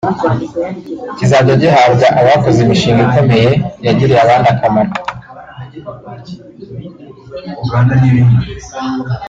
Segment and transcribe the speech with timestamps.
[1.17, 3.51] kizajya gihabwa abakoze imishinga ikomeye
[3.85, 4.91] yagiriye abandi akamaro